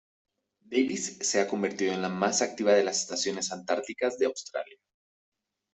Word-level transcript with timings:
Davis 0.65 1.19
se 1.21 1.39
ha 1.39 1.47
convertido 1.47 1.93
en 1.93 2.01
la 2.01 2.09
más 2.09 2.41
activa 2.41 2.73
de 2.73 2.83
las 2.83 3.01
estaciones 3.03 3.51
antárticas 3.51 4.17
de 4.17 4.25
Australia. 4.25 4.79